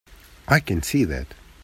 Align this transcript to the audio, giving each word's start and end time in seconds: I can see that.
I 0.47 0.59
can 0.61 0.81
see 0.81 1.03
that. 1.03 1.27